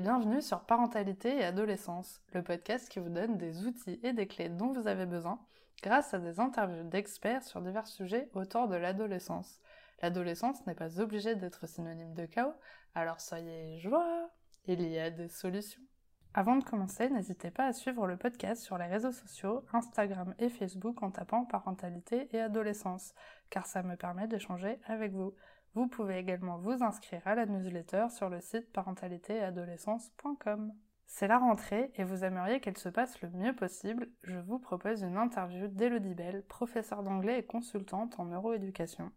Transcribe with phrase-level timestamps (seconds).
[0.00, 4.48] bienvenue sur Parentalité et Adolescence, le podcast qui vous donne des outils et des clés
[4.48, 5.38] dont vous avez besoin
[5.82, 9.60] grâce à des interviews d'experts sur divers sujets autour de l'adolescence.
[10.00, 12.54] L'adolescence n'est pas obligée d'être synonyme de chaos,
[12.94, 14.30] alors soyez joie,
[14.64, 15.82] il y a des solutions.
[16.32, 20.48] Avant de commencer, n'hésitez pas à suivre le podcast sur les réseaux sociaux, Instagram et
[20.48, 23.12] Facebook en tapant parentalité et adolescence,
[23.50, 25.34] car ça me permet d'échanger avec vous.
[25.74, 30.72] Vous pouvez également vous inscrire à la newsletter sur le site parentalitéadolescence.com.
[31.06, 35.02] C'est la rentrée et vous aimeriez qu'elle se passe le mieux possible, je vous propose
[35.02, 39.10] une interview d'Elodie Bell, professeure d'anglais et consultante en neuroéducation.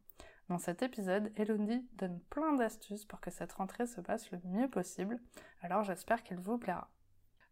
[0.50, 4.70] Dans cet épisode, Elodie donne plein d'astuces pour que cette rentrée se passe le mieux
[4.70, 5.20] possible,
[5.62, 6.90] alors j'espère qu'elle vous plaira.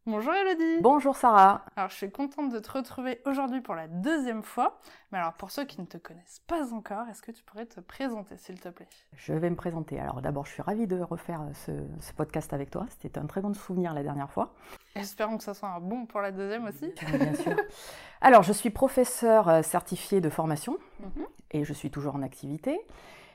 [0.08, 4.42] Bonjour Elodie Bonjour Sarah Alors je suis contente de te retrouver aujourd'hui pour la deuxième
[4.42, 4.80] fois.
[5.12, 7.80] Mais alors pour ceux qui ne te connaissent pas encore, est-ce que tu pourrais te
[7.80, 8.88] présenter s'il te plaît?
[9.16, 10.00] Je vais me présenter.
[10.00, 12.88] Alors d'abord je suis ravie de refaire ce, podcast avec toi.
[12.90, 14.56] C'était un très bon souvenir la dernière fois.
[14.96, 16.92] Espérons que ça soit un bon pour la deuxième aussi.
[17.14, 17.56] bien sûr.
[18.22, 21.28] Alors je suis professeur euh, certifié de formation mhm.
[21.52, 22.82] et je suis toujours en activité.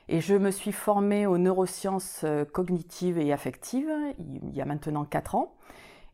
[0.09, 3.89] Et je me suis formée aux neurosciences euh, cognitives et affectives
[4.19, 5.53] il y a maintenant 4 ans.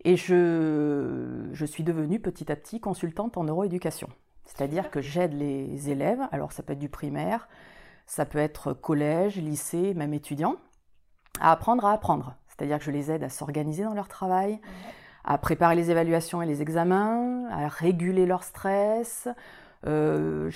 [0.06, 4.10] Et je, je suis devenue petit à petit consultante en neuroéducation.
[4.46, 7.48] C'est-à-dire que j'aide les élèves, alors ça peut être du primaire,
[8.06, 10.58] ça peut être collège, lycée, même étudiant,
[11.40, 12.36] à apprendre à apprendre.
[12.48, 14.60] C'est-à-dire que je les aide à s'organiser dans leur travail,
[15.24, 19.28] à préparer les évaluations et les examens, à réguler leur stress.
[19.86, 20.52] Euh,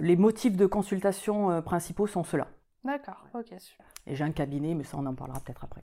[0.00, 2.48] les motifs de consultation euh, principaux sont ceux-là.
[2.84, 3.86] D'accord, ok, super.
[4.06, 5.82] Et j'ai un cabinet, mais ça on en parlera peut-être après.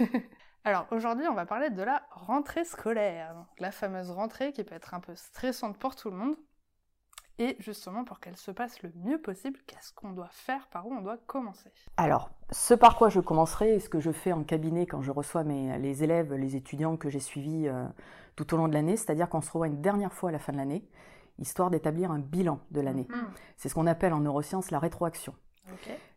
[0.64, 4.94] Alors aujourd'hui, on va parler de la rentrée scolaire, la fameuse rentrée qui peut être
[4.94, 6.36] un peu stressante pour tout le monde.
[7.38, 10.94] Et justement, pour qu'elle se passe le mieux possible, qu'est-ce qu'on doit faire Par où
[10.94, 11.70] on doit commencer?
[11.96, 15.10] Alors, ce par quoi je commencerai, et ce que je fais en cabinet quand je
[15.10, 17.84] reçois mes, les élèves, les étudiants que j'ai suivis euh,
[18.36, 20.52] tout au long de l'année, c'est-à-dire qu'on se revoit une dernière fois à la fin
[20.52, 20.88] de l'année,
[21.38, 23.08] histoire d'établir un bilan de l'année.
[23.10, 23.26] Mhm.
[23.56, 25.34] C'est ce qu'on appelle en neurosciences la rétroaction.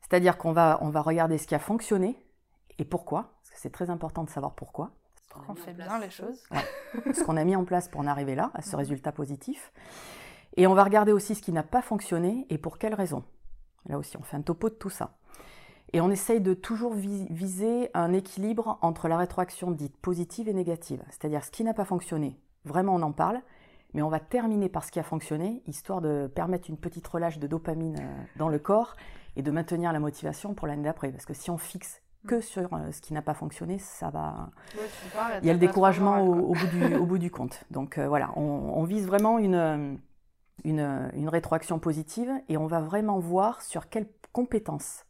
[0.01, 2.17] C'est-à-dire qu'on va, on va regarder ce qui a fonctionné
[2.77, 4.91] et pourquoi, c'est très important de savoir pourquoi.
[5.49, 6.43] On fait bien les choses.
[7.13, 8.77] ce qu'on a mis en place pour en arriver là, à ce mhm.
[8.77, 9.71] résultat positif.
[10.55, 13.23] Et on va regarder aussi ce qui n'a pas fonctionné et pour quelles raisons.
[13.87, 15.17] Là aussi, on fait un topo de tout ça.
[15.93, 21.01] Et on essaye de toujours viser un équilibre entre la rétroaction dite positive et négative.
[21.09, 23.41] C'est-à-dire ce qui n'a pas fonctionné, vraiment on en parle,
[23.93, 27.39] mais on va terminer par ce qui a fonctionné, histoire de permettre une petite relâche
[27.39, 28.97] de dopamine euh, dans le corps
[29.37, 31.09] et de maintenir la motivation pour l'année d'après.
[31.09, 34.51] Parce que si on fixe que sur euh, ce qui n'a pas fonctionné, ça va.
[35.41, 37.63] il y a le découragement au, bout du, au, bout du, compte.
[37.71, 39.99] Donc euh, voilà, on, vise vraiment une,
[40.63, 45.05] une, rétroaction positive et on va vraiment voir sur quelles compétences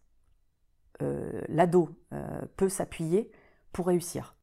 [1.02, 1.90] euh, l'ado
[2.56, 3.30] peut s'appuyer
[3.74, 4.36] pour réussir.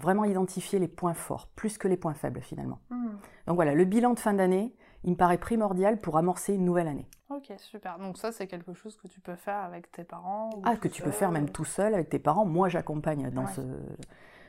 [0.00, 2.80] Vraiment identifier les points forts, plus que les points faibles finalement.
[2.90, 3.12] Hmm.
[3.46, 6.88] Donc voilà, le bilan de fin d'année, il me paraît primordial pour amorcer une nouvelle
[6.88, 7.06] année.
[7.30, 7.98] Ok, super.
[7.98, 11.02] Donc ça, c'est quelque chose que tu peux faire avec tes parents Ah, que tu
[11.02, 12.44] peux faire même tout seul avec tes parents.
[12.44, 13.62] Moi, j'accompagne dans ce,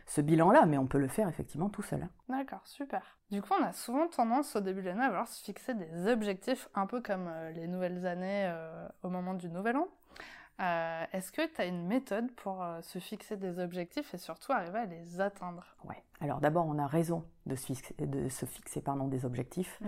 [0.05, 2.07] ce bilan-là, mais on peut le faire effectivement tout seul.
[2.29, 3.17] D'accord, super.
[3.31, 6.07] Du coup, on a souvent tendance au début de l'année à vouloir se fixer des
[6.11, 9.87] objectifs, un peu comme euh, les nouvelles années euh, au moment du nouvel an.
[10.59, 14.79] Euh, est-ce que tu as une méthode pour se fixer des objectifs et surtout arriver
[14.79, 15.65] à les atteindre?
[15.83, 16.03] Ouais.
[16.21, 19.79] Alors d'abord, on a raison de se fixer, de se fixer pardon, des objectifs.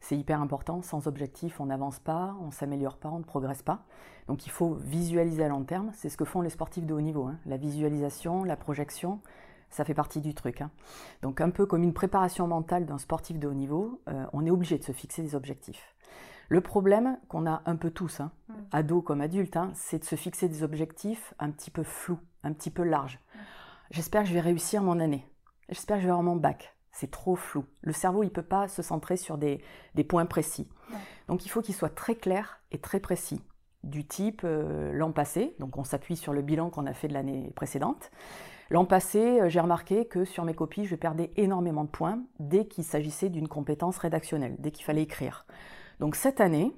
[0.00, 0.82] C'est hyper important.
[0.82, 3.84] Sans objectif, on n'avance pas, on s'améliore pas, on ne progresse pas.
[4.28, 5.90] Donc il faut visualiser à long terme.
[5.92, 7.24] C'est ce que font les sportifs de haut niveau.
[7.24, 7.38] Hein.
[7.46, 9.20] La visualisation, la projection,
[9.70, 10.62] ça fait partie du truc.
[10.62, 10.70] Hein.
[11.22, 14.50] Donc un peu comme une préparation mentale d'un sportif de haut niveau, euh, on est
[14.50, 15.94] obligé de se fixer des objectifs.
[16.48, 18.32] Le problème qu'on a un peu tous, hein,
[18.72, 22.70] ados comme adultes, c'est de se fixer des objectifs un petit peu flous, un petit
[22.70, 23.20] peu larges.
[23.92, 25.24] J'espère que je vais réussir mon année.
[25.68, 27.64] J'espère que je vais avoir mon bac c'est trop flou.
[27.82, 29.62] Le cerveau, il ne peut pas se centrer sur des,
[30.08, 30.68] points précis.
[31.28, 33.42] Donc il faut qu'il soit très clair et très précis.
[33.84, 37.14] Du type euh, l'an passé, donc on s'appuie sur le bilan qu'on a fait de
[37.14, 38.10] l'année précédente.
[38.68, 42.66] L'an passé, euh, j'ai remarqué que sur mes copies, je perdais énormément de points dès
[42.66, 45.46] qu'il s'agissait d'une compétence rédactionnelle, dès qu'il fallait écrire.
[45.98, 46.72] Donc cette année,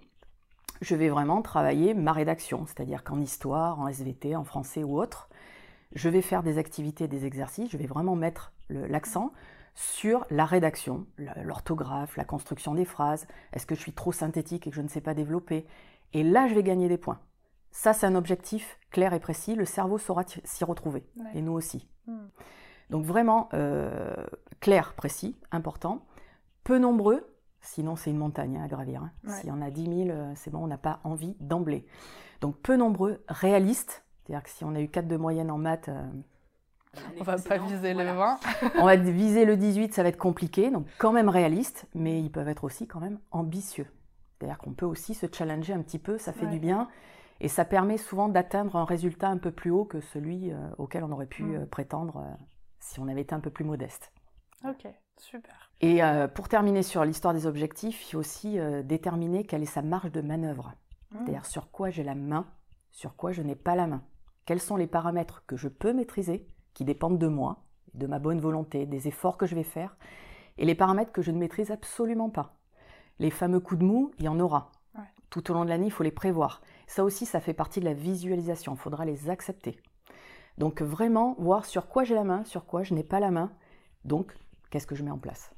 [0.81, 5.29] je vais vraiment travailler ma rédaction, c'est-à-dire qu'en histoire, en SVT, en français ou autre,
[5.95, 9.33] je vais faire des activités, des exercices, je vais vraiment mettre l'accent
[9.75, 11.07] sur la rédaction,
[11.43, 13.27] l'orthographe, la construction des phrases.
[13.53, 15.67] Est-ce que je suis trop synthétique et que je ne sais pas développer?
[16.13, 17.21] Et là, je vais gagner des points.
[17.71, 19.55] Ça, c'est un objectif clair et précis.
[19.55, 21.89] Le cerveau saura s'y retrouver, et nous aussi.
[22.07, 22.27] Hmm.
[22.91, 24.15] Donc vraiment euh,
[24.61, 26.05] clair, précis, important.
[26.63, 27.27] Peu nombreux,
[27.63, 29.03] sinon c'est une montagne hein, à gravir.
[29.03, 29.13] Hein.
[29.27, 31.87] S'il y en a 10 000, euh, c'est bon, on n'a pas envie d'emblée.
[32.43, 35.89] Donc peu nombreux, réalistes, c'est-à-dire que si on a eu 4 de moyenne en maths,
[35.89, 36.07] euh,
[37.19, 38.41] On va pas viser le 20.
[38.79, 42.31] on va viser le 18, ça va être compliqué, donc quand même réaliste, mais ils
[42.31, 43.87] peuvent être aussi quand même ambitieux.
[44.39, 46.89] C'est-à-dire qu'on peut aussi se challenger un petit peu, ça fait du bien.
[47.41, 51.03] Et ça permet souvent d'atteindre un résultat un peu plus haut que celui euh, auquel
[51.03, 51.55] on aurait pu mm.
[51.55, 52.35] euh, prétendre euh,
[52.79, 54.13] si on avait été un peu plus modeste.
[54.65, 54.87] Ok,
[55.19, 55.71] super.
[55.81, 56.01] Et
[56.37, 60.21] pour terminer sur l'histoire des objectifs, il faut aussi déterminer quelle est sa marge de
[60.21, 60.73] manœuvre.
[61.11, 61.17] Mm.
[61.17, 62.47] C'est-à-dire sur quoi j'ai la main,
[62.93, 64.05] sur quoi je n'ai pas la main.
[64.45, 67.59] Quels sont les paramètres que je peux maîtriser, qui dépendent de moi,
[67.95, 69.97] de ma bonne volonté, des efforts que je vais faire,
[70.59, 72.55] et les paramètres que je ne maîtrise absolument pas.
[73.19, 74.71] Les fameux coups de mou, il y en aura.
[75.31, 76.61] Tout au long de l'année, il faut les prévoir.
[76.87, 78.75] Ça aussi, ça fait partie de la visualisation.
[78.75, 79.81] Il faudra les accepter.
[80.59, 83.51] Donc vraiment, voir sur quoi j'ai la main, sur quoi je n'ai pas la main.
[84.05, 84.37] Donc,
[84.71, 85.55] qu'est-ce que je mets en place?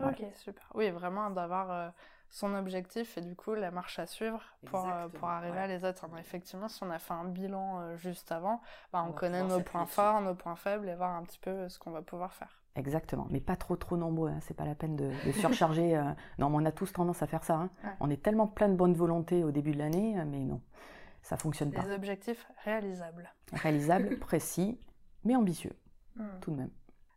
[0.00, 0.62] Ok, super.
[0.74, 1.88] Oui, vraiment d'avoir euh,
[2.30, 5.84] son objectif et du coup la marche à suivre pour, euh, pour arriver à les
[5.84, 6.18] atteindre.
[6.18, 8.60] Effectivement, si on a fait un bilan euh, juste avant,
[8.92, 11.78] bah, on, connaît nos points forts, nos points faibles et voir un petit peu ce
[11.78, 12.58] qu'on va pouvoir faire.
[12.78, 14.38] Exactement, mais pas trop trop nombreux, hein.
[14.40, 15.96] c'est pas la peine de, surcharger.
[15.96, 16.04] Euh.
[16.38, 17.54] Non, mais on a tous tendance à faire ça.
[17.54, 17.70] Hein.
[17.98, 20.60] On est tellement plein de bonne volonté au début de l'année, euh, mais non,
[21.22, 21.82] ça fonctionne pas.
[21.82, 23.32] Des objectifs réalisables.
[23.52, 24.78] Réalisables, précis,
[25.24, 25.72] mais ambitieux,
[26.14, 26.38] hmm.
[26.40, 26.70] tout de même.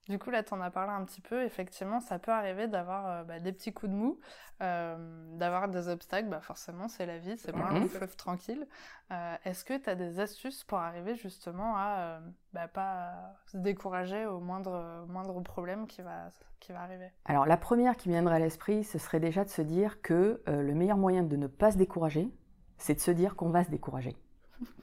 [0.09, 1.43] Du coup, là, tu en as parlé un petit peu.
[1.43, 4.19] Effectivement, ça peut arriver d'avoir euh, bah, des petits coups de mou,
[4.61, 4.97] euh,
[5.37, 6.27] d'avoir des obstacles.
[6.27, 7.87] Bah, forcément, c'est la vie, c'est pas un mhm.
[7.87, 8.67] fleuve tranquille.
[9.11, 12.19] Euh, est-ce que tu as des astuces pour arriver justement à
[12.53, 13.13] bah, pas
[13.45, 17.11] se décourager au moindre, moindre problème qui va, qui va arriver?
[17.25, 20.73] Alors, la première qui viendrait à l'esprit, ce serait déjà de se dire que le
[20.73, 22.31] meilleur moyen de ne pas se décourager,
[22.77, 24.17] c'est de se dire qu'on va se décourager.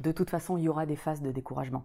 [0.00, 1.84] De toute façon, il y aura des phases de découragement.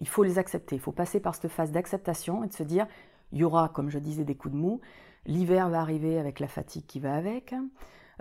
[0.00, 0.76] Il faut les accepter.
[0.76, 2.86] Il faut passer par cette phase d'acceptation et de se dire,
[3.32, 4.80] il y aura, comme je disais, des coups de mou.
[5.26, 7.54] L'hiver va arriver avec la fatigue qui va avec.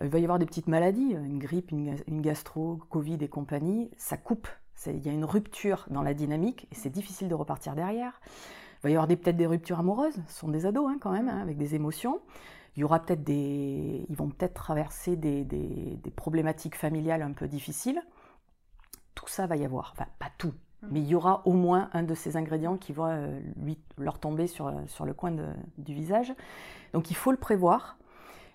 [0.01, 3.91] Il va y avoir des petites maladies, une grippe, une, gastro, Covid et compagnie.
[3.97, 4.47] Ça coupe.
[4.87, 8.19] Il y a une rupture dans la dynamique et c'est difficile de repartir derrière.
[8.79, 10.19] Il va y avoir peut-être des ruptures amoureuses.
[10.27, 12.19] Ce sont des ados hein, quand même, hein, avec des émotions.
[12.75, 17.47] Il y aura peut-être des, ils vont peut-être traverser des, des problématiques familiales un peu
[17.47, 18.01] difficiles
[19.15, 19.93] tout ça va y avoir.
[19.95, 20.87] Enfin, pas tout, mm.
[20.91, 24.19] mais il y aura au moins un de ces ingrédients qui va euh, lui, leur
[24.19, 25.31] tomber sur, euh, sur le coin
[25.77, 26.33] du visage.
[26.93, 27.97] Donc il faut le prévoir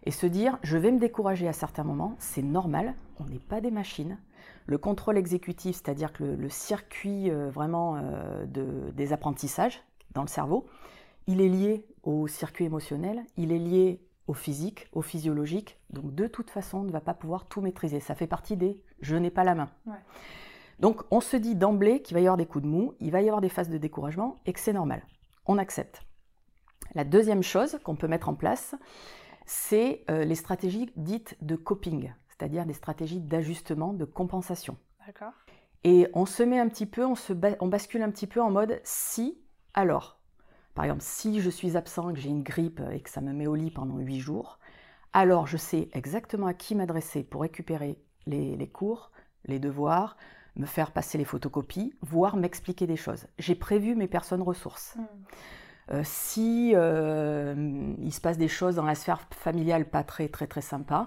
[0.04, 3.60] et se dire, je vais me décourager à certains moments, c'est normal, on n'est pas
[3.60, 4.18] des machines.
[4.66, 8.00] Le contrôle exécutif, c'est-à-dire que le, circuit euh, vraiment
[8.46, 9.82] de, des apprentissages
[10.14, 10.66] dans le cerveau,
[11.26, 15.78] il est lié au circuit émotionnel, il est lié au physique, au physiologique.
[15.90, 18.00] Donc de toute façon, on ne va pas pouvoir tout maîtriser.
[18.00, 19.68] Ça fait partie des je n'ai pas la main.
[20.80, 23.22] Donc on se dit d'emblée qu'il va y avoir des coups de mou, il va
[23.22, 25.02] y avoir des phases de découragement et que c'est normal.
[25.46, 26.02] On accepte.
[26.94, 28.74] La deuxième chose qu'on peut mettre en place,
[29.46, 34.76] c'est euh, les stratégies dites de coping, c'est-à-dire des stratégies d'ajustement, de compensation.
[35.06, 35.32] D'accord.
[35.84, 38.50] Et on se met un petit peu, on, se on bascule un petit peu en
[38.50, 39.38] mode si,
[39.74, 40.18] alors.
[40.74, 43.46] Par exemple, si je suis absent, que j'ai une grippe et que ça me met
[43.46, 44.58] au lit pendant huit jours,
[45.12, 49.10] alors je sais exactement à qui m'adresser pour récupérer les cours,
[49.44, 50.16] les devoirs,
[50.56, 53.26] me faire passer les photocopies, voire m'expliquer des choses.
[53.38, 54.96] J'ai prévu mes personnes ressources.
[55.92, 60.46] Euh, si euh, il se passe des choses dans la sphère familiale pas très très
[60.46, 61.06] très sympa,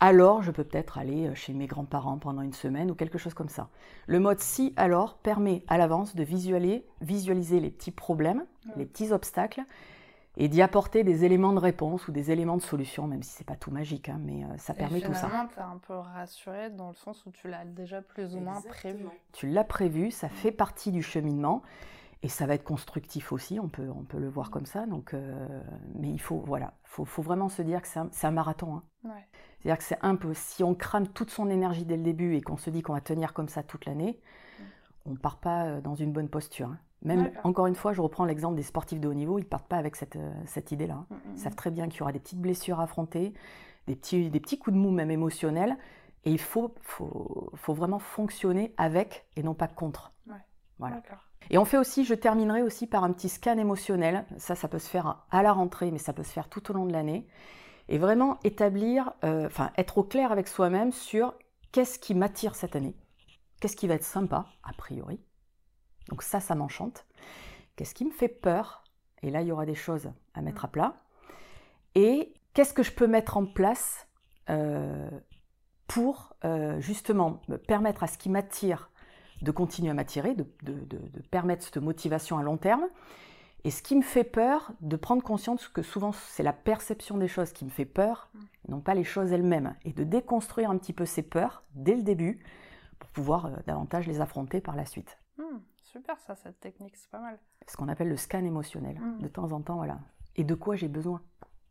[0.00, 3.48] alors je peux peut-être aller chez mes grands-parents pendant une semaine ou quelque chose comme
[3.48, 3.68] ça.
[4.06, 8.70] Le mode si alors permet à l'avance de visualiser, visualiser les petits problèmes, hmm.
[8.76, 9.62] les petits obstacles
[10.40, 13.46] et d'y apporter des éléments de réponse ou des éléments de solution, même si c'est
[13.46, 15.28] pas tout magique, hein, mais euh, ça permet tout ça.
[15.52, 19.04] tu un peu rassuré dans le sens où tu l'as déjà plus ou moins prévu.
[19.32, 21.62] Tu l'as prévu, ça fait partie du cheminement.
[22.24, 24.86] Et ça va être constructif aussi, on peut, on peut le voir comme ça.
[24.86, 25.60] Donc, euh,
[25.94, 28.82] mais il faut, voilà, faut, faut vraiment se dire que c'est un, un, marathon.
[29.04, 29.12] Hein.
[29.60, 32.40] C'est-à-dire que c'est un peu, si on crame toute son énergie dès le début et
[32.40, 34.62] qu'on se dit qu'on va tenir comme ça toute l'année, mm.
[35.06, 36.70] on ne part pas euh, dans une bonne posture.
[36.70, 36.78] Hein.
[37.02, 39.68] Même, encore une fois, je reprends l'exemple des sportifs de haut niveau, ils ne partent
[39.68, 41.04] pas avec cette, euh, cette idée-là.
[41.10, 41.56] Mm, mm, ils savent mm.
[41.56, 43.34] très bien qu'il y aura des petites blessures à affronter,
[43.86, 45.76] des petits, des petits coups de mou même émotionnels,
[46.24, 50.12] et il faut, faut, faut vraiment fonctionner avec et non pas contre.
[50.78, 51.02] Voilà.
[51.50, 54.24] Et on fait aussi, je terminerai aussi par un petit scan émotionnel.
[54.36, 56.74] Ça, ça peut se faire à la rentrée, mais ça peut se faire tout au
[56.74, 57.26] long de l'année.
[57.88, 61.34] Et vraiment établir, euh, enfin, être au clair avec soi-même sur
[61.72, 62.94] qu'est-ce qui m'attire cette année,
[63.60, 65.20] qu'est-ce qui va être sympa, a priori,
[66.08, 67.06] donc ça, ça m'enchante.
[67.76, 68.84] Qu'est-ce qui me fait peur?
[69.22, 70.94] Et là, il y aura des choses à mettre à plat.
[71.94, 74.08] Et qu'est-ce que je peux mettre en place
[74.50, 75.10] euh,
[75.86, 78.90] pour euh, justement me permettre à ce qui m'attire
[79.42, 80.44] de continuer à m'attirer, de,
[81.30, 82.86] permettre cette motivation à long terme?
[83.64, 87.28] Et ce qui me fait peur, de prendre conscience que souvent c'est la perception des
[87.28, 88.30] choses qui me fait peur,
[88.66, 89.74] et non pas les choses elles-mêmes.
[89.84, 92.44] Et de déconstruire un petit peu ces peurs dès le début
[92.98, 95.18] pour pouvoir euh, davantage les affronter par la suite.
[95.38, 95.58] Hmm.
[95.88, 97.38] Super ça, cette technique, c'est pas mal.
[97.66, 98.98] Ce qu'on appelle le scan émotionnel.
[99.00, 99.22] Mm.
[99.22, 99.98] De temps en temps, voilà.
[100.36, 101.22] Et de quoi j'ai besoin?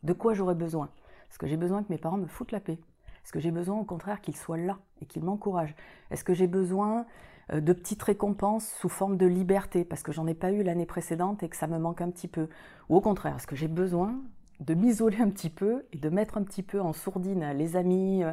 [0.04, 0.90] De quoi j'aurais besoin?
[1.30, 2.80] Est-ce que j'ai besoin que mes parents me foutent la paix?
[3.24, 5.76] Est-ce que j'ai besoin au contraire qu'ils soient là et qu'ils m'encouragent?
[6.12, 7.06] Est-ce que j'ai besoin
[7.52, 10.86] euh, de petites récompenses sous forme de liberté parce que j'en ai pas eu l'année
[10.86, 12.48] précédente et que ça me manque un petit peu?
[12.90, 14.16] Ou au contraire, est-ce que j'ai besoin
[14.60, 18.24] de m'isoler un petit peu et de mettre un petit peu en sourdine les amis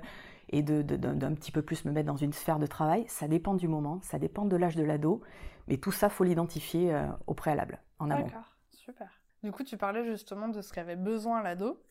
[0.49, 3.55] et de, d'un petit peu plus me mettre dans une sphère de travail, ça dépend
[3.55, 5.23] du moment, ça dépend de l'âge de l'ado,
[5.67, 8.27] mais tout ça, faut l'identifier euh, au préalable, en amont.
[8.27, 9.09] D'accord, super.
[9.43, 11.83] Du coup, tu parlais justement de ce qu'avait besoin l'ado.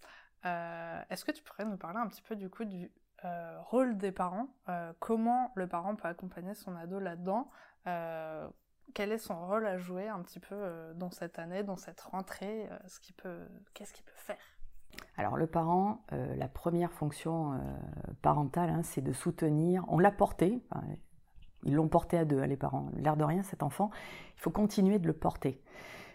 [0.45, 2.91] Euh, est-ce que tu pourrais nous parler un petit peu du coup du
[3.25, 4.48] euh, rôle des parents?
[5.00, 7.50] Comment le parent peut accompagner son ado là-dedans?
[8.93, 12.69] Quel est son rôle à jouer un petit peu dans cette année, dans cette rentrée?
[13.74, 14.38] Qu'est-ce qu'il peut faire?
[15.17, 17.57] Alors le parent, euh, la première fonction euh,
[18.22, 19.86] parentale, hein, c'est de soutenir.
[19.88, 20.62] On l'a porté,
[21.63, 22.89] ils l'ont porté à deux, hein, les parents.
[22.98, 23.91] L'air de rien, cet enfant,
[24.36, 25.62] il faut continuer de le porter.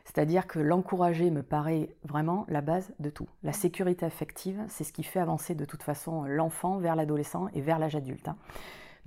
[0.05, 3.29] C'est-à-dire que l'encourager me paraît vraiment la base de tout.
[3.43, 7.61] La sécurité affective, c'est ce qui fait avancer de toute façon l'enfant vers l'adolescent et
[7.61, 8.29] vers l'âge adulte.
[8.29, 8.37] Hein.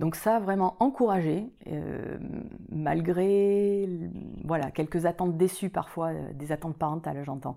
[0.00, 2.18] Donc ça, vraiment encourager, euh,
[2.70, 3.88] malgré
[4.44, 7.56] voilà quelques attentes déçues parfois, des attentes parentales, j'entends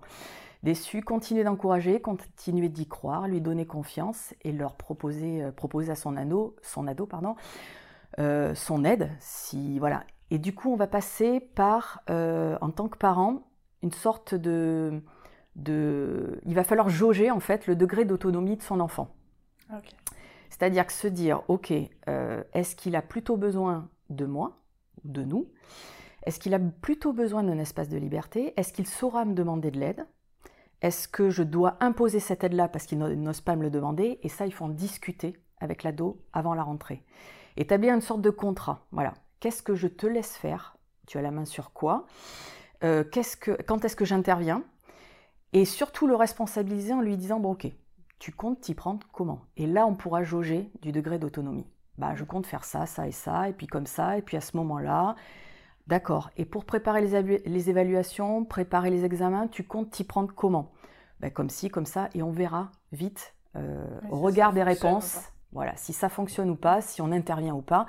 [0.62, 6.16] déçus, continuer d'encourager, continuer d'y croire, lui donner confiance et leur proposer, euh, à son
[6.16, 7.36] ado, son ado pardon,
[8.18, 9.10] euh, son aide.
[9.20, 10.04] Si, voilà.
[10.30, 13.42] Et du coup, on va passer par, euh, en tant que parent,
[13.82, 15.00] une sorte de,
[15.54, 16.40] de...
[16.46, 19.08] Il va falloir jauger en fait le degré d'autonomie de son enfant.
[20.50, 24.58] C'est-à-dire que se dire, ok, est-ce qu'il a plutôt besoin de moi,
[25.04, 25.48] de nous?
[26.24, 28.52] Est-ce qu'il a plutôt besoin d'un espace de liberté?
[28.56, 30.06] Est-ce qu'il saura me demander de l'aide?
[30.82, 34.18] Est-ce que je dois imposer cette aide-là parce qu'il n'ose pas me le demander?
[34.22, 37.04] Et ça, il faut en discuter avec l'ado avant la rentrée.
[37.56, 38.86] Établir une sorte de contrat.
[38.92, 39.14] Voilà.
[39.40, 40.76] Qu'est-ce que je te laisse faire?
[41.06, 42.06] Tu as la main sur quoi?
[42.84, 43.04] Euh,
[43.66, 44.64] Quand est-ce que j'interviens?
[45.52, 47.68] Et surtout le responsabiliser en lui disant, bon ok,
[48.18, 49.42] tu comptes t'y prendre comment?
[49.56, 51.66] Et là, on pourra jauger du degré d'autonomie.
[51.98, 54.40] Bah, je compte faire ça, ça et ça, et puis comme ça, et puis à
[54.40, 55.16] ce moment-là,
[55.86, 56.30] D'accord.
[56.36, 60.72] Et pour préparer les, évaluations, préparer les examens, tu comptes t'y prendre comment?
[61.20, 65.20] Ben, Comme ci, comme ça, et on verra vite, euh, au regard des réponses,
[65.52, 67.86] voilà, si ça fonctionne ou pas, si on intervient ou pas,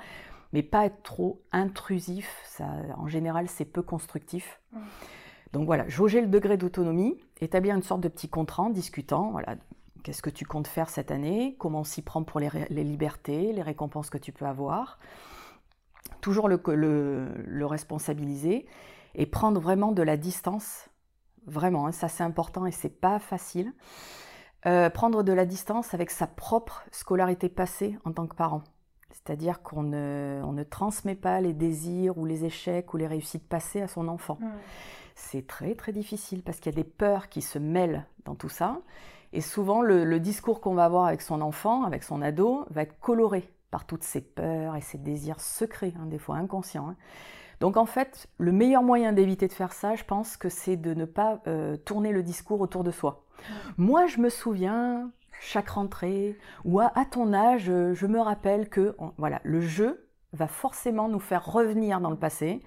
[0.52, 2.40] mais pas être trop intrusif.
[2.46, 2.66] Ça,
[2.96, 4.60] en général, c'est peu constructif.
[5.52, 9.32] Donc voilà, jauger le degré d'autonomie, établir une sorte de petit contrat en discutant.
[9.32, 9.56] Voilà,
[10.02, 11.56] qu'est-ce que tu comptes faire cette année?
[11.58, 14.98] Comment s'y prendre pour les, les libertés, les récompenses que tu peux avoir?
[16.20, 18.66] Toujours le, le, responsabiliser
[19.14, 20.88] et prendre vraiment de la distance.
[21.46, 23.72] Vraiment, hein, ça c'est important et c'est pas facile.
[24.66, 28.62] Euh, prendre de la distance avec sa propre scolarité passée en tant que parent.
[29.10, 33.46] C'est-à-dire qu'on ne, on ne, transmet pas les désirs ou les échecs ou les réussites
[33.46, 34.38] passées à son enfant.
[35.14, 38.48] C'est très très difficile parce qu'il y a des peurs qui se mêlent dans tout
[38.48, 38.80] ça.
[39.32, 42.98] Et souvent, le, discours qu'on va avoir avec son enfant, avec son ado, va être
[43.00, 46.88] coloré par toutes ces peurs et ces désirs secrets, hein, des fois inconscients.
[46.90, 46.96] Hein.
[47.60, 50.94] Donc en fait, le meilleur moyen d'éviter de faire ça, je pense que c'est de
[50.94, 53.24] ne pas euh, tourner le discours autour de soi.
[53.76, 59.40] Moi, je me souviens, chaque rentrée, ou à, ton âge, je me rappelle que voilà,
[59.44, 62.62] le jeu va forcément nous faire revenir dans le passé.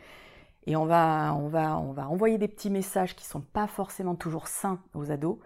[0.68, 4.16] Et on va, on va, on va envoyer des petits messages qui sont pas forcément
[4.16, 5.40] toujours sains aux ados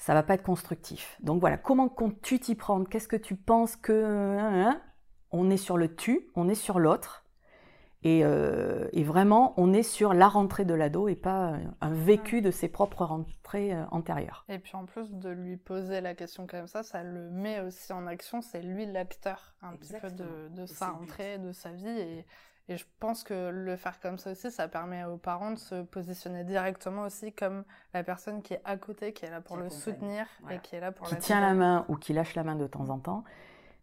[0.00, 1.18] ça va pas être constructif.
[1.20, 3.92] Donc voilà, comment comptes-tu t'y prendre Qu'est-ce que tu penses que...
[3.92, 4.82] Hein, hein?
[5.30, 7.24] on est sur le tu, on est sur l'autre.
[8.06, 12.50] Euh, et, vraiment, on est sur la rentrée de l'ado et pas un vécu de
[12.50, 14.46] ses propres rentrées euh, antérieures.
[14.48, 17.92] Et puis en plus de lui poser la question comme ça, ça le met aussi
[17.92, 18.40] en action.
[18.40, 21.88] C'est lui l'acteur un petit peu de, de sa rentrée, de sa vie.
[21.88, 22.26] Et,
[22.70, 25.82] et je pense que le faire comme ça aussi, ça permet aux parents de se
[25.82, 29.68] positionner directement aussi comme la personne qui est à côté, qui est là pour le
[29.68, 32.54] soutenir et qui est là pour qui tient la main ou qui lâche la main
[32.54, 33.24] de temps en temps,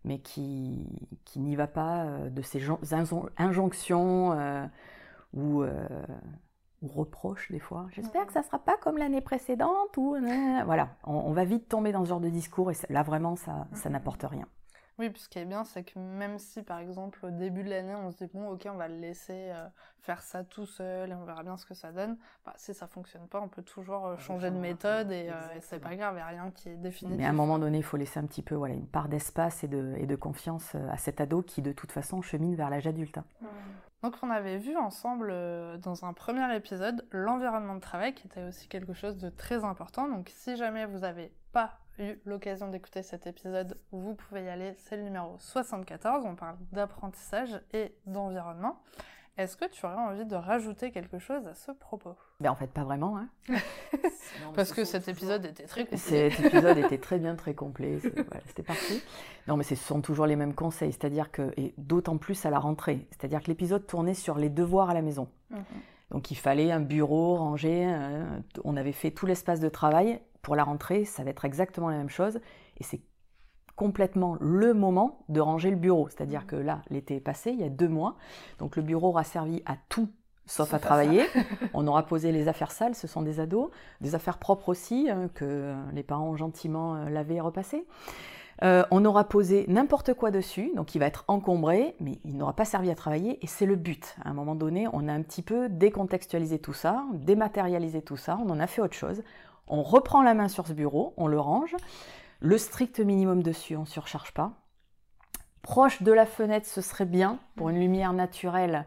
[0.06, 2.64] mais qui, qui n'y va pas euh, de ces
[3.38, 4.66] injonctions euh,
[5.34, 5.86] ou, euh,
[6.82, 7.88] ou, reproches des fois.
[7.92, 10.16] J'espère que ça ne sera pas comme l'année précédente ou
[10.64, 13.90] voilà, on, va vite tomber dans ce genre de discours et là vraiment ça, ça
[13.90, 14.48] n'apporte rien.
[15.00, 17.70] Oui, puis ce qui est bien, c'est que même si par exemple au début de
[17.70, 19.68] l'année on se dit bon ok on va le laisser euh,
[20.02, 22.88] faire ça tout seul et on verra bien ce que ça donne, bah, si ça
[22.88, 26.18] fonctionne pas on peut toujours euh, changer de méthode et, euh, c'est pas grave, il
[26.18, 27.16] n'y a rien qui est défini.
[27.16, 29.64] Mais à un moment donné il faut laisser un petit peu voilà, une part d'espace
[29.64, 32.88] et de, et de confiance à cet ado qui de toute façon chemine vers l'âge
[32.88, 33.20] adulte.
[33.20, 33.26] Hein.
[34.02, 35.32] Donc on avait vu ensemble
[35.80, 40.08] dans un premier épisode l'environnement de travail qui était aussi quelque chose de très important.
[40.08, 44.74] Donc si jamais vous n'avez pas eu l'occasion d'écouter cet épisode, vous pouvez y aller,
[44.78, 48.82] c'est le numéro 74, on parle d'apprentissage et d'environnement.
[49.38, 52.16] Est-ce que tu aurais envie de rajouter quelque chose à ce propos?
[52.40, 53.20] Ben En fait, pas vraiment.
[53.20, 53.30] Hein.
[54.56, 55.98] Parce que cet épisode était très complet.
[55.98, 58.00] Cet épisode était très bien, très complet.
[58.48, 59.00] C'était parfait.
[59.48, 60.92] Non, mais ce sont toujours les mêmes conseils.
[60.92, 64.90] C'est-à-dire que, et d'autant plus à la rentrée, c'est-à-dire que l'épisode tournait sur les devoirs
[64.90, 65.28] à la maison.
[65.52, 65.64] Mhm.
[66.10, 67.86] Donc il fallait un bureau rangé.
[67.86, 68.42] Hein.
[68.64, 70.20] on avait fait tout l'espace de travail.
[70.48, 72.40] Pour la rentrée, ça va être exactement la même chose.
[72.78, 73.02] Et c'est
[73.76, 76.08] complètement le moment de ranger le bureau.
[76.08, 76.46] C'est-à-dire mmh.
[76.46, 78.16] que là, l'été est passé, il y a deux mois,
[78.58, 80.08] donc le bureau aura servi à tout
[80.46, 81.26] sauf à travailler.
[81.74, 85.30] On aura posé les affaires sales, ce sont des ados, des affaires propres aussi, hein,
[85.34, 87.86] que les parents ont gentiment euh, lavé et repassé.
[88.64, 92.54] Euh, on aura posé n'importe quoi dessus, donc il va être encombré, mais il n'aura
[92.54, 94.16] pas servi à travailler, et c'est le but.
[94.24, 98.40] À un moment donné, on a un petit peu décontextualisé tout ça, dématérialisé tout ça,
[98.44, 99.22] on en a fait autre chose.
[99.68, 101.76] On reprend la main sur ce bureau, on le range,
[102.40, 104.54] le strict minimum dessus, on ne surcharge pas.
[105.62, 108.86] Proche de la fenêtre, ce serait bien pour une lumière naturelle.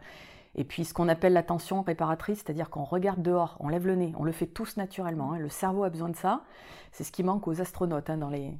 [0.55, 3.95] Et puis ce qu'on appelle la tension réparatrice, c'est-à-dire qu'on regarde dehors, on lève le
[3.95, 5.33] nez, on le fait tous naturellement.
[5.33, 5.39] Hein.
[5.39, 6.41] Le cerveau a besoin de ça.
[6.91, 8.57] C'est ce qui manque aux astronautes hein, dans, les,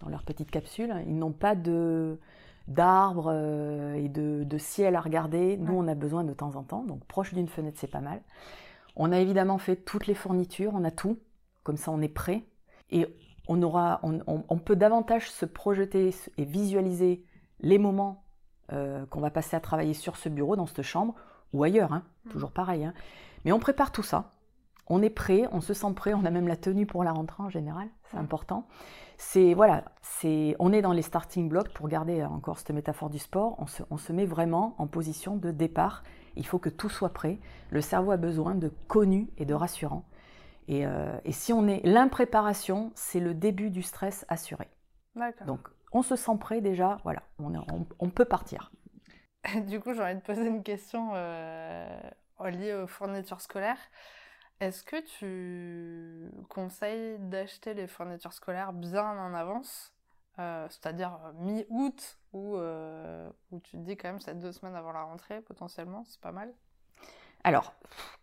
[0.00, 0.94] dans leurs petites capsules.
[1.06, 2.18] Ils n'ont pas de
[2.68, 5.56] d'arbres euh, et de, de, ciel à regarder.
[5.56, 6.82] Nous, on a besoin de temps en temps.
[6.82, 8.20] Donc proche d'une fenêtre, c'est pas mal.
[8.94, 11.18] On a évidemment fait toutes les fournitures, on a tout.
[11.62, 12.44] Comme ça, on est prêt.
[12.90, 13.06] Et
[13.48, 17.24] on, aura, on, peut davantage se projeter et visualiser
[17.60, 18.24] les moments
[18.72, 21.14] euh, qu'on va passer à travailler sur ce bureau, dans cette chambre,
[21.52, 22.30] ou ailleurs, hein, mm.
[22.30, 22.84] toujours pareil.
[22.84, 22.94] Hein.
[23.44, 24.32] Mais on prépare tout ça.
[24.86, 27.42] On est prêt, on se sent prêt, on a même la tenue pour la rentrée
[27.42, 28.66] en général, c'est important.
[29.18, 33.18] C'est voilà, c'est on est dans les starting blocks pour garder encore cette métaphore du
[33.18, 33.56] sport.
[33.58, 36.04] On se, on se met vraiment en position de départ.
[36.36, 37.38] Il faut que tout soit prêt.
[37.70, 40.04] Le cerveau a besoin de connu et de rassurant.
[40.70, 44.68] Euh, et, si on est l'impréparation, c'est le début du stress assuré.
[45.46, 48.70] Donc on se sent prêt déjà, voilà, on, peut partir.
[49.66, 52.00] Du coup, j'ai envie de poser une question euh,
[52.44, 53.78] liée aux fournitures scolaires.
[54.60, 59.94] Est-ce que tu conseilles d'acheter les fournitures scolaires bien en avance,
[60.38, 65.04] euh, c'est-à-dire mi-août, ou où tu te dis quand même c'est deux semaines avant la
[65.04, 66.52] rentrée potentiellement, c'est pas mal?
[67.48, 67.72] Alors,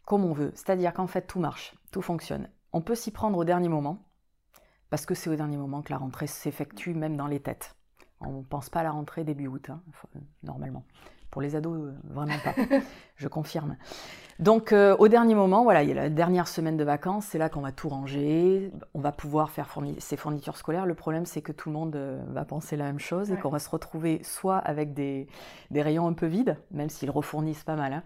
[0.06, 2.48] comme on veut, c'est-à-dire qu'en fait tout marche, tout fonctionne.
[2.74, 3.98] On peut s'y prendre au dernier moment,
[4.92, 7.76] parce que c'est au dernier moment que la rentrée s'effectue, même dans les têtes.
[8.22, 9.82] On ne pense pas à la rentrée début août, hein,
[10.44, 10.84] normalement.
[11.32, 12.54] Pour les ados, euh, vraiment pas.
[13.18, 13.78] Je confirme.
[14.38, 17.38] Donc, euh, au dernier moment, voilà, il y a la dernière semaine de vacances, c'est
[17.38, 18.72] là qu'on va tout ranger.
[18.94, 20.86] On va pouvoir faire ces fournitures scolaires.
[20.86, 23.50] Le problème, c'est que tout le monde euh, va penser la même chose et qu'on
[23.50, 25.28] va se retrouver soit avec des,
[25.74, 28.04] rayons un peu vides, même s'ils refournissent pas mal, hein,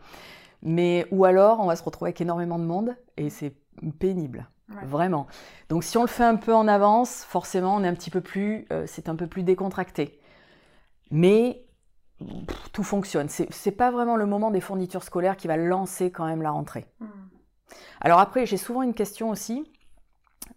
[0.61, 3.53] mais, ou alors, on va se retrouver avec énormément de monde et c'est
[3.99, 4.47] pénible.
[4.85, 5.25] Vraiment.
[5.69, 8.21] Donc, si on le fait un peu en avance, forcément, on est un petit peu
[8.21, 10.19] plus, euh, c'est un peu plus décontracté.
[11.09, 11.65] Mais
[12.73, 13.29] tout fonctionne.
[13.29, 16.85] C'est pas vraiment le moment des fournitures scolaires qui va lancer quand même la rentrée.
[16.99, 17.07] Hmm.
[18.01, 19.71] Alors après, j'ai souvent une question aussi,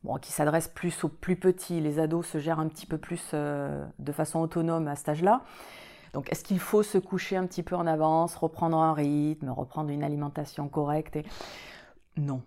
[0.02, 1.80] bon, qui s'adresse plus aux plus petits.
[1.80, 5.42] Les ados se gèrent un petit peu plus euh, de façon autonome à cet âge-là.
[6.12, 9.90] Donc, est-ce qu'il faut se coucher un petit peu en avance, reprendre un rythme, reprendre
[9.90, 11.18] une alimentation correcte
[12.16, 12.42] Non,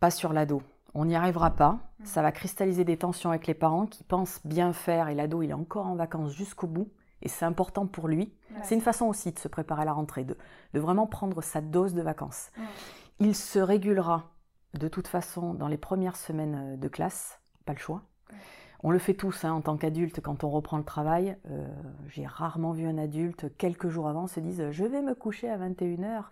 [0.00, 0.62] pas sur l'ado.
[0.94, 1.72] On n'y arrivera pas.
[2.00, 2.04] Mm.
[2.04, 5.50] Ça va cristalliser des tensions avec les parents qui pensent bien faire et l'ado, il
[5.50, 6.90] est encore en vacances jusqu'au bout.
[7.22, 8.32] Et c'est important pour lui.
[8.62, 10.36] C'est une façon aussi de se préparer à la rentrée, de,
[10.72, 12.50] vraiment prendre sa dose de vacances.
[13.18, 14.30] Il se régulera
[14.74, 18.02] de toute façon dans les premières semaines de classe, pas le choix.
[18.82, 21.36] On le fait tous hein, en tant qu'adulte quand on reprend le travail.
[21.50, 21.66] Euh,
[22.08, 25.58] j'ai rarement vu un adulte quelques jours avant se dire je vais me coucher à
[25.58, 26.24] 21h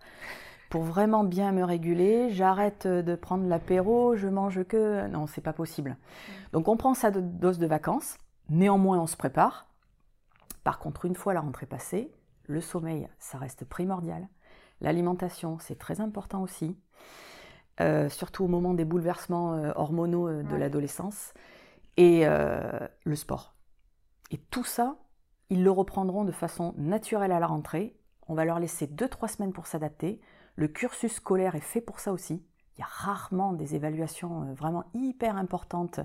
[0.71, 5.07] pour vraiment bien me réguler, j'arrête de prendre l'apéro, je mange que...
[5.09, 5.93] Non, c'est pas possible.
[5.93, 6.33] Mm.
[6.53, 8.19] Donc on prend sa dose de vacances,
[8.51, 9.67] néanmoins on se prépare.
[10.65, 12.13] Par contre, une fois la rentrée passée,
[12.47, 14.29] le sommeil, ça reste primordial.
[14.83, 16.77] L'alimentation, c'est très important aussi,
[17.81, 21.33] euh, surtout au moment des bouleversements euh, hormonaux de l'adolescence
[21.99, 22.61] et euh,
[23.05, 23.55] le sport.
[24.31, 24.97] Et tout ça,
[25.51, 27.99] ils le reprendront de façon naturelle à la rentrée.
[28.29, 30.21] On va leur laisser 2-3 semaines pour s'adapter.
[30.55, 32.43] Le cursus scolaire est fait pour ça aussi.
[32.77, 36.01] Il y a rarement des évaluations euh, vraiment hyper importantes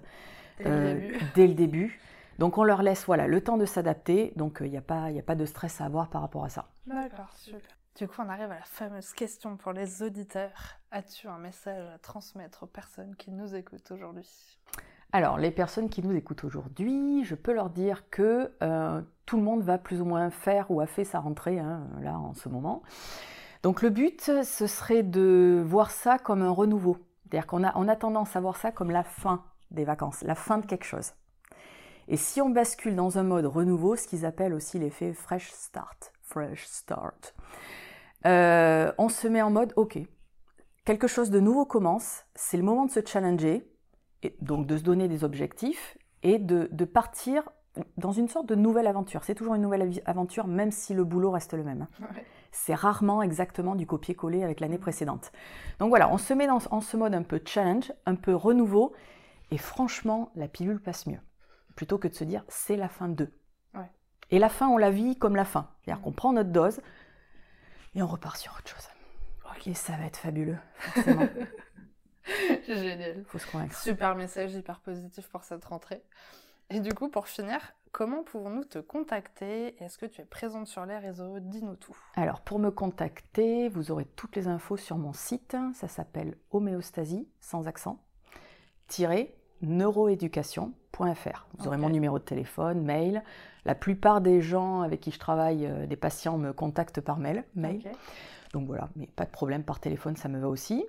[0.58, 2.00] dès, le euh, début.
[2.40, 4.34] Donc on leur laisse voilà, le temps de s'adapter.
[4.36, 6.70] Donc il n'y a, pas, a pas de stress à avoir par rapport à ça.
[6.88, 7.62] D'accord, super.
[7.96, 10.80] Du coup, on arrive à la fameuse question pour les auditeurs.
[10.90, 14.58] As-tu un message à transmettre aux personnes qui nous écoutent aujourd'hui?
[15.14, 19.44] Alors, les personnes qui nous écoutent aujourd'hui, je peux leur dire que euh, tout le
[19.44, 22.50] monde va plus ou moins faire ou a fait sa rentrée, hein, là, en ce
[22.50, 22.82] moment.
[23.62, 26.98] Donc, le but, ce serait de voir ça comme un renouveau.
[27.24, 30.36] C'est-à-dire qu'on a, on a tendance à voir ça comme la fin des vacances, la
[30.36, 31.12] fin de quelque chose.
[32.08, 36.12] Et si on bascule dans un mode renouveau, ce qu'ils appellent aussi l'effet fresh start,
[36.22, 37.36] fresh start,
[38.26, 40.00] Euh, on se met en mode, ok,
[40.86, 43.70] quelque chose de nouveau commence, c'est le moment de se challenger,
[44.24, 47.44] et donc de se donner des objectifs et de, de partir
[47.98, 49.24] dans une sorte de nouvelle aventure.
[49.24, 51.88] C'est toujours une nouvelle aventure, même si le boulot reste le même.
[52.02, 52.08] Hein.
[52.52, 55.32] C'est rarement exactement du copier-coller avec l'année précédente.
[55.80, 58.94] Donc voilà, on se met dans, en ce mode un peu challenge, un peu renouveau,
[59.50, 61.20] et franchement, la pilule passe mieux.
[61.76, 63.32] Plutôt que de se dire, c'est la fin de.
[64.30, 65.70] Et la fin, on la vit comme la fin.
[65.82, 66.82] C'est-à-dire qu'on prend notre dose
[67.94, 68.88] et on repart sur autre chose.
[69.46, 70.58] Ok, ça va être fabuleux,
[72.68, 73.24] Génial.
[73.28, 73.76] Faut se convaincre.
[73.76, 76.02] Super message hyper positif pour cette rentrée.
[76.70, 77.60] Et du coup, pour finir,
[77.92, 79.82] comment pouvons-nous te contacter?
[79.84, 81.40] Est-ce que tu es présente sur les réseaux?
[81.40, 81.98] Dis-nous tout.
[82.16, 85.56] Alors, pour me contacter, vous aurez toutes les infos sur mon site.
[85.74, 88.00] Ça s'appelle homéostasie, sans accent,
[89.62, 91.48] neuroéducation.fr.
[91.58, 93.24] Vous aurez mon numéro de téléphone, mail.
[93.66, 97.46] La plupart des gens avec qui je travaille, euh, des patients, me contactent par mail.
[97.56, 97.82] mail.
[98.52, 100.86] Donc voilà, mais pas de problème, par téléphone, ça me va aussi.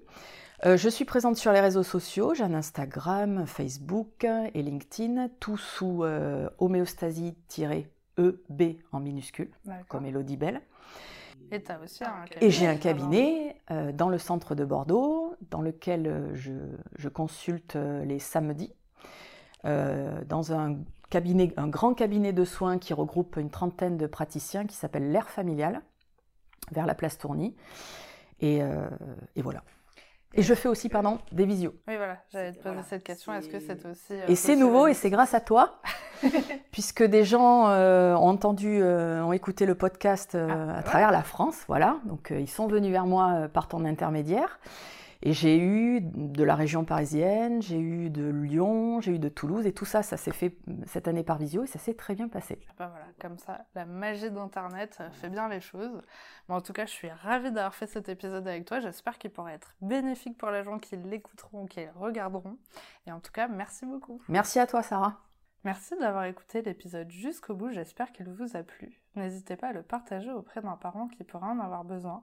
[0.65, 5.57] Euh, je suis présente sur les réseaux sociaux, j'ai un Instagram, Facebook et LinkedIn, tout
[5.57, 7.89] sous euh, homéostasie-EB
[8.93, 9.51] en minuscule,
[9.89, 10.61] comme Elodie Bell.
[11.51, 16.31] Et, aussi un et j'ai un cabinet euh, dans le centre de Bordeaux, dans lequel
[16.35, 18.73] je, consulte les samedis,
[19.65, 20.79] dans un
[21.11, 25.29] cabinet, un grand cabinet de soins qui regroupe une trentaine de praticiens qui s'appelle l'Air
[25.29, 25.83] Familial,
[26.71, 27.57] vers la place Tourny.
[28.41, 28.63] et
[29.37, 29.65] voilà.
[30.37, 31.75] Et je fais aussi, pardon, des visios.
[31.87, 33.33] Oui, voilà, j'allais te poser cette question.
[33.33, 34.13] Est-ce que c'est aussi.
[34.13, 35.81] Euh, et c'est nouveau et c'est grâce à toi,
[36.73, 41.23] puisque des gens euh, ont entendu, euh, ont écouté le podcast ah, à travers la
[41.23, 41.99] France, voilà.
[42.05, 44.59] Donc ils sont venus vers moi par ton intermédiaire.
[45.27, 49.67] Et j'ai eu de la région parisienne, j'ai eu de Lyon, j'ai eu de Toulouse,
[49.67, 52.29] et tout ça, ça s'est fait cette année par visio, et ça s'est très bien
[52.29, 52.61] passé.
[52.69, 56.03] Ah bah voilà, comme ça, la magie d'Internet fait bien les choses.
[56.49, 58.81] Mais en tout cas, je suis ravie d'avoir fait cet épisode avec toi.
[58.81, 62.59] J'espère qu'il pourra être bénéfique pour les gens qui l'écouteront ou qui le regarderont.
[63.07, 64.21] Et en tout cas, merci beaucoup.
[64.29, 65.23] Merci à toi, Sarah.
[65.65, 69.01] Merci d'avoir écouté l'épisode jusqu'au bout, j'espère qu'il vous a plu.
[69.15, 72.23] N'hésitez pas à le partager auprès d'un parent qui pourrait en avoir besoin